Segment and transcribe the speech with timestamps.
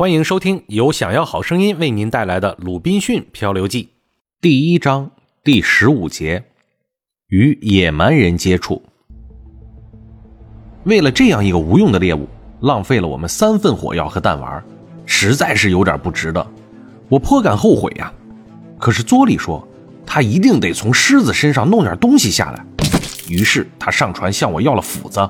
[0.00, 3.84] 欢迎收听由想要好声音为您带来的《鲁滨逊漂流记》
[4.40, 5.10] 第一章
[5.44, 6.42] 第十五节：
[7.28, 8.80] 与野蛮人接触。
[10.84, 12.26] 为了这样一个无用的猎物，
[12.62, 14.64] 浪费了我们三份火药和弹丸，
[15.04, 16.50] 实在是有点不值得。
[17.10, 18.10] 我颇感后悔呀。
[18.78, 19.68] 可是佐里说，
[20.06, 22.64] 他一定得从狮子身上弄点东西下来。
[23.28, 25.28] 于是他上船向我要了斧子。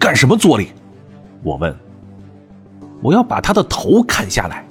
[0.00, 0.70] 干什么，佐里？
[1.44, 1.72] 我问。
[3.02, 4.64] 我要把他的头砍下来，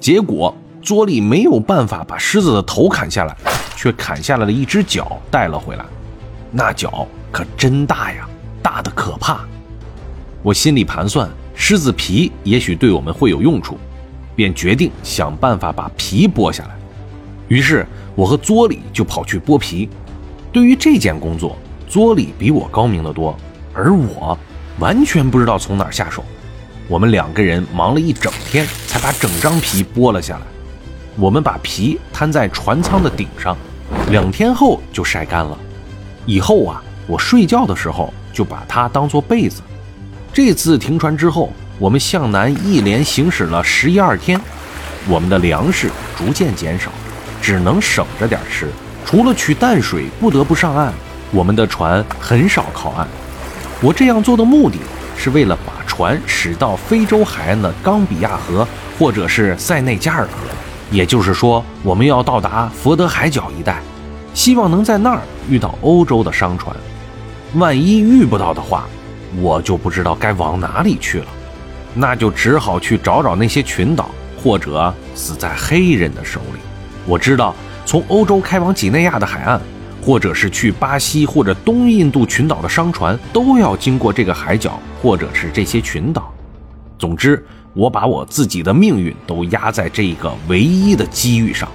[0.00, 3.36] 结果佐里没有办法把狮子的头砍下来，
[3.76, 5.84] 却砍下来了一只脚带了回来。
[6.50, 8.28] 那脚可真大呀，
[8.60, 9.40] 大的可怕。
[10.42, 13.78] 我心里盘算，狮子皮也许对我们会有用处，
[14.34, 16.76] 便决定想办法把皮剥下来。
[17.46, 17.86] 于是
[18.16, 19.88] 我和佐里就跑去剥皮。
[20.52, 21.56] 对于这件工作，
[21.88, 23.36] 佐里比我高明得多，
[23.72, 24.36] 而我
[24.80, 26.24] 完全不知道从哪下手。
[26.86, 30.42] 我们两个人忙了一整天，才把整张皮剥了下来。
[31.16, 33.56] 我们把皮摊在船舱的顶上，
[34.10, 35.58] 两天后就晒干了。
[36.26, 39.62] 以后啊，我睡觉的时候就把它当做被子。
[40.32, 44.38] 这次停船之后，我们向南一连行驶了十一二天，
[45.08, 46.90] 我们的粮食逐渐减少，
[47.40, 48.68] 只能省着点吃。
[49.06, 50.92] 除了取淡水不得不上岸，
[51.30, 53.08] 我们的船很少靠岸。
[53.80, 54.78] 我这样做的目的
[55.16, 55.73] 是为了把。
[55.94, 58.66] 船驶到非洲海岸的冈比亚河，
[58.98, 60.50] 或者是塞内加尔河，
[60.90, 63.80] 也就是说，我们要到达佛得海角一带，
[64.34, 66.74] 希望能在那儿遇到欧洲的商船。
[67.54, 68.86] 万一遇不到的话，
[69.40, 71.26] 我就不知道该往哪里去了，
[71.94, 74.10] 那就只好去找找那些群岛，
[74.42, 76.58] 或者死在黑人的手里。
[77.06, 77.54] 我知道，
[77.86, 79.60] 从欧洲开往几内亚的海岸。
[80.04, 86.30] 或者是去巴西或者东印度群岛的商船，都要经过这个海角，或者是这些群岛。
[86.98, 87.42] 总之，
[87.72, 91.66] 我把我自己的命运都压在这个唯一的机遇上：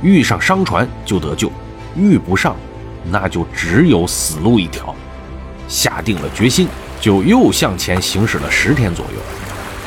[0.00, 1.52] 遇上商船就得救，
[1.94, 2.56] 遇不上，
[3.10, 4.94] 那就只有死路一条。
[5.68, 6.66] 下定了决心，
[7.02, 9.20] 就又向前行驶了十天左右。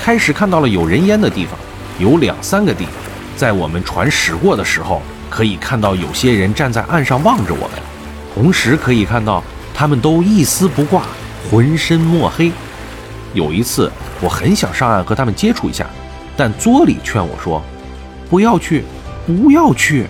[0.03, 1.57] 开始看到了有人烟的地方，
[1.97, 2.94] 有两三个地方，
[3.36, 5.02] 在我们船驶过的时候。
[5.30, 7.72] 可以看到有些人站在岸上望着我们，
[8.38, 9.44] 同时可以看到
[9.74, 11.08] 他们都一丝不挂，
[11.50, 12.52] 浑身墨黑。
[13.34, 15.88] 有一次，我很想上岸和他们接触一下，
[16.36, 17.59] 但佐里劝我说
[18.30, 18.84] ：“不要去，
[19.25, 20.06] 不要去。”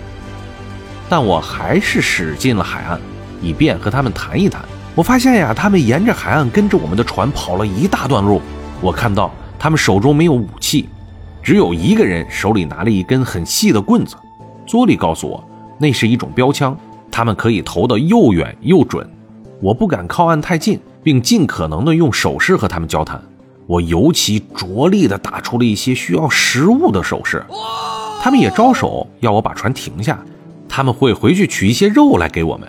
[1.08, 3.00] 但我还是驶进了海岸，
[3.40, 4.62] 以便和他们谈一谈。
[4.94, 8.42] 我发现呀，他们沿着海岸跟着我们的船跑了一大段路。
[8.82, 10.86] 我看到他们手中没有武器，
[11.42, 14.16] 只有一个人手里拿了一根很细的棍子。
[14.66, 15.42] 佐里告诉我，
[15.78, 16.76] 那是一种标枪，
[17.18, 19.04] 他们可以投得又远又准。
[19.60, 23.20] 我不敢靠岸太近，并尽可能的用手势和他们交谈。
[23.66, 27.44] 我尤其着力的打出了一些需要食物的手势。
[28.22, 30.16] 他们也招手要我把船停下，
[30.68, 32.68] 他们会回去取一些肉来给我们。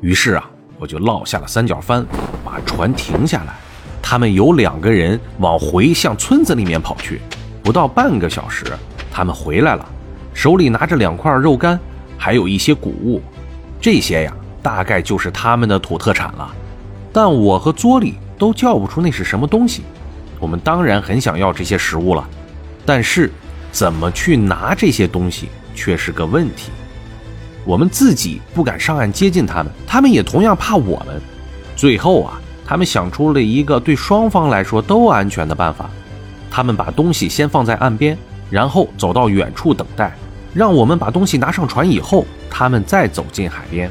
[0.00, 0.48] 于是啊，
[0.78, 2.06] 我就落下了三角帆，
[2.44, 3.56] 把船停下来。
[4.00, 7.20] 他们有两个人往回向村子里面跑去。
[7.60, 8.66] 不到半个小时，
[9.10, 9.84] 他们回来了。
[10.32, 11.76] 手里拿着两块肉干，
[12.16, 13.20] 还有一些谷物，
[13.80, 14.32] 这些呀，
[14.62, 16.52] 大概就是他们的土特产了。
[17.12, 19.82] 但我和佐里都叫不出那是什么东西。
[20.38, 22.28] 我们当然很想要这些食物了，
[22.84, 23.30] 但是
[23.72, 26.70] 怎么去拿这些东西却是个问题。
[27.64, 31.20] 我们自己不敢上岸接近他们，他们也同样怕我们。
[31.76, 35.90] 最后啊，他们想出了一个对双方来说都安全的办法，
[36.50, 38.16] 他们把东西先放在岸边。
[38.50, 40.12] 然后走到远处等待，
[40.52, 43.90] 让我们把东西拿上船以后，他们再走进海边。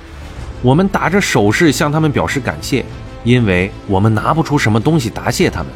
[0.62, 2.84] 我们打着手势向他们表示感谢，
[3.24, 5.68] 因为我们拿不出什么东西答谢他们。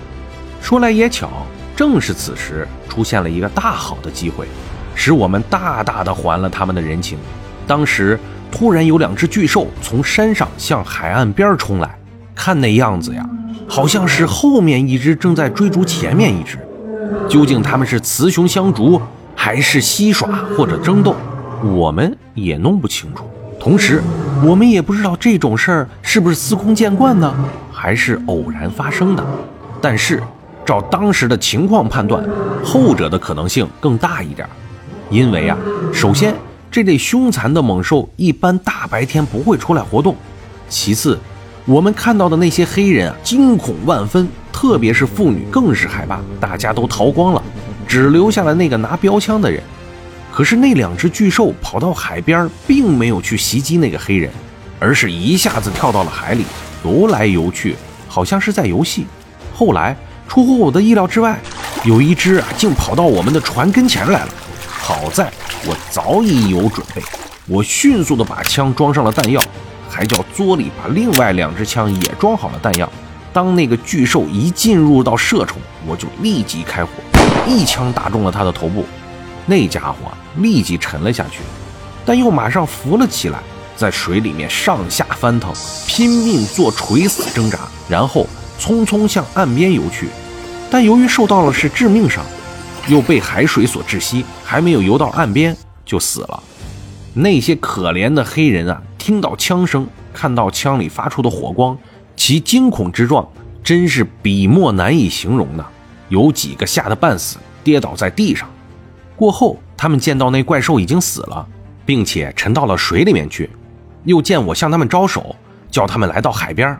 [0.62, 1.30] 说来也巧，
[1.76, 4.46] 正是此时出现了一个大好的机会，
[4.94, 7.18] 使我们大大的还了他们的人情。
[7.66, 8.20] 当时
[8.52, 11.98] 突然有两只巨兽从山上向海岸边冲来，
[12.36, 13.26] 看那样子呀，
[13.70, 16.60] 好像是后面一只正在追逐前面一只。
[17.30, 19.02] 究竟他们是雌雄相逐，
[19.44, 21.18] 还是嬉耍或者争斗，
[21.62, 23.26] 我们也弄不清楚。
[23.60, 24.02] 同时，
[24.42, 27.36] 我们也不知道这种事儿是不是司空见惯呢，
[27.70, 29.26] 还是偶然发生的。
[29.82, 30.24] 但是，
[30.64, 32.24] 照当时的情况判断，
[32.64, 34.48] 后者的可能性更大一点。
[35.10, 35.58] 因为啊，
[35.92, 36.34] 首先，
[36.72, 40.14] 这类凶残的猛兽一般大白天不会出来活动；
[40.70, 41.20] 其次，
[41.66, 44.26] 我们看到的那些黑人啊，惊恐万分。
[44.54, 47.44] 特别是妇女更是害怕，大家都逃光了，
[47.94, 49.62] 只留下了那个拿标枪的人。
[50.32, 54.32] 可是那两只巨兽跑到海边，并没有去袭击那个黑人，
[54.80, 56.44] 而是一下子跳到了海里，
[56.84, 57.76] 游来游去，
[58.08, 59.06] 好像是在游戏。
[59.54, 59.96] 后来
[60.28, 61.40] 出乎我的意料之外，
[61.86, 64.30] 有一只啊，竟跑到我们的船跟前来了。
[64.68, 65.32] 好在
[65.68, 67.04] 我早已有准备，
[67.48, 69.40] 我迅速的把枪装上了弹药，
[69.88, 72.92] 还叫佐里把另外两支枪也装好了弹药。
[73.32, 76.90] 当那个巨兽一进入到射程，我就立即开火，
[77.48, 78.86] 一枪打中了他的头部。
[79.46, 81.40] 那家伙立即沉了下去，
[82.06, 83.40] 但又马上浮了起来，
[83.76, 85.54] 在水里面上下翻腾，
[85.88, 87.60] 拼命做垂死挣扎，
[87.90, 88.26] 然后
[88.60, 90.08] 匆匆向岸边游去。
[90.72, 92.24] 但由于受到了是致命伤，
[92.88, 95.56] 又被海水所窒息，还没有游到岸边
[95.86, 96.42] 就死了。
[97.14, 101.78] 那些可怜的黑人啊，听到枪声，看到枪里发出的火光，
[102.16, 103.28] 其惊恐之状
[103.62, 105.66] 真是笔墨难以形容的。
[106.14, 108.48] 有几个吓得半死，跌倒在地上。
[109.16, 111.44] 过后，他们见到那怪兽已经死了，
[111.88, 113.50] 并且沉到了水里面去，
[114.04, 115.36] 又见我向他们招手，
[115.72, 116.78] 叫他们来到海边。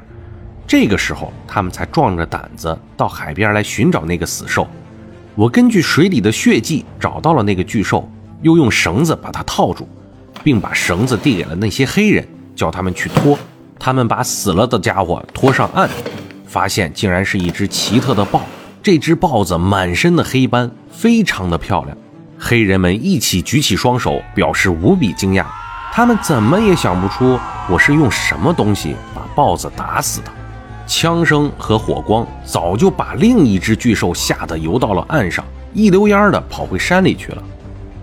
[0.68, 4.68] 这个时候，他们才壮着胆子到海边来寻找那个死兽。
[5.34, 8.08] 我根据水里的血迹找到了那个巨兽，
[8.44, 9.90] 又用绳子把它套住，
[10.44, 12.24] 并把绳子递给了那些黑人，
[12.56, 13.36] 叫他们去拖。
[13.80, 15.90] 他们把死了的家伙拖上岸，
[16.46, 18.44] 发现竟然是一只奇特的豹。
[18.84, 21.98] 这只豹子满身的黑斑，非常的漂亮。
[22.38, 25.46] 黑人们一起举起双手，表示无比惊讶。
[25.94, 27.40] 他们怎么也想不出
[27.70, 30.28] 我是用什么东西把豹子打死的。
[30.86, 37.42] 枪声和火光早就把另一只巨兽吓得游到了岸上，一溜烟的跑回山里去了。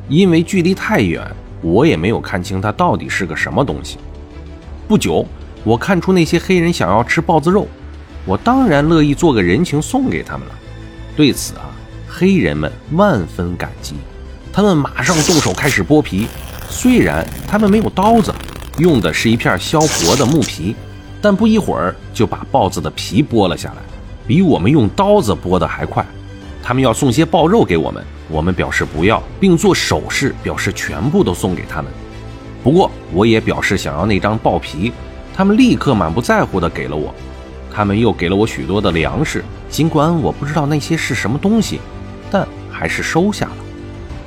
[0.09, 1.23] 因为距离太远，
[1.61, 3.99] 我也没有看清它到底是个什么东西。
[4.89, 5.27] 不久，
[5.63, 7.69] 我看出那些黑人想要吃豹子肉，
[8.25, 10.55] 我当然乐意做个人情送给他们了。
[11.17, 11.71] 对此啊，
[12.09, 13.95] 黑人们万分感激。
[14.53, 16.27] 他们马上动手开始剥皮，
[16.69, 18.35] 虽然他们没有刀子，
[18.79, 20.75] 用的是一片削薄的木皮，
[21.21, 23.77] 但不一会儿就把豹子的皮剥了下来，
[24.27, 26.05] 比我们用刀子剥的还快。
[26.63, 31.91] 他们要送些豹肉给我们，我们表示不要，并做手势表示全部都送给他们。
[32.63, 34.93] 不过我也表示想要那张豹皮，
[35.35, 37.15] 他们立刻满不在乎的给了我。
[37.73, 41.81] 他们又给了我许多的粮食，尽管我不知道那些是什么东西，
[42.31, 43.57] 但还是收下了。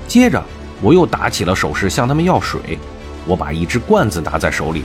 [0.07, 0.43] 接着，
[0.81, 2.77] 我又打起了手势，向他们要水。
[3.25, 4.83] 我把一只罐子拿在手里，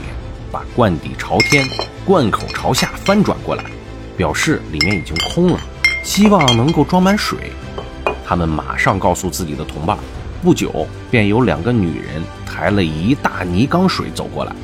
[0.51, 1.65] 把罐底朝天，
[2.05, 3.63] 罐口朝下翻转过来，
[4.15, 5.59] 表示里面已经空了，
[6.03, 7.51] 希望能够装满水。
[8.25, 9.97] 他们马上告诉自己的同伴，
[10.41, 14.55] 不久便有两个女人抬了一大泥缸水走过来。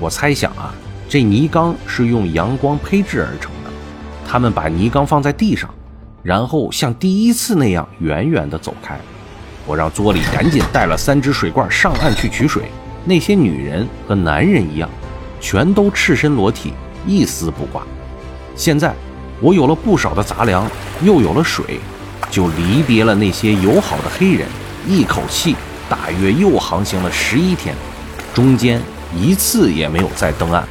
[0.00, 0.74] 我猜想啊，
[1.08, 3.70] 这泥缸是用阳光胚制而成的。
[4.26, 5.72] 他们把泥缸放在地上，
[6.22, 8.98] 然后像第一次那样远远地走开。
[9.66, 12.64] 我让佐里赶紧带了三只水罐上岸去取水。
[13.04, 14.90] 那些女人和男人一样，
[15.40, 16.72] 全都赤身裸体，
[17.06, 17.82] 一丝不挂。
[18.56, 18.92] 现在
[19.40, 20.68] 我有了不少的杂粮，
[21.02, 21.78] 又有了水，
[22.30, 24.48] 就离别了那些友好的黑人，
[24.88, 25.54] 一口气
[25.88, 27.74] 大约又航行了十一天，
[28.34, 28.80] 中间
[29.16, 30.66] 一次也没有再登岸。